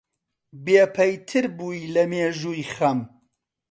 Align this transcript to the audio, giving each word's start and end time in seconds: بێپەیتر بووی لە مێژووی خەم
بێپەیتر 0.65 1.45
بووی 1.57 1.91
لە 1.93 2.03
مێژووی 2.11 2.69
خەم 2.73 2.99